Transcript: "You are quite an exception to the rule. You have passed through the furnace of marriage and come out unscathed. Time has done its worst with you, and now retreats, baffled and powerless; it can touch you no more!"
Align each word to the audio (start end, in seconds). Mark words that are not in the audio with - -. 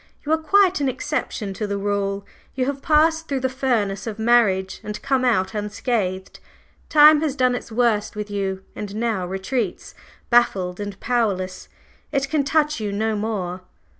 "You 0.25 0.31
are 0.31 0.37
quite 0.39 0.81
an 0.81 0.89
exception 0.89 1.53
to 1.53 1.67
the 1.67 1.77
rule. 1.77 2.25
You 2.55 2.65
have 2.65 2.81
passed 2.81 3.27
through 3.27 3.41
the 3.41 3.49
furnace 3.49 4.07
of 4.07 4.17
marriage 4.17 4.79
and 4.83 4.99
come 5.03 5.23
out 5.23 5.53
unscathed. 5.53 6.39
Time 6.89 7.21
has 7.21 7.35
done 7.35 7.53
its 7.53 7.71
worst 7.71 8.15
with 8.15 8.31
you, 8.31 8.63
and 8.75 8.95
now 8.95 9.27
retreats, 9.27 9.93
baffled 10.31 10.79
and 10.79 10.99
powerless; 10.99 11.69
it 12.11 12.29
can 12.31 12.43
touch 12.43 12.79
you 12.79 12.91
no 12.91 13.15
more!" 13.15 13.61